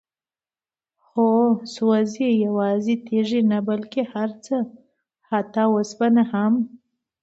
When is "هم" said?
6.31-6.53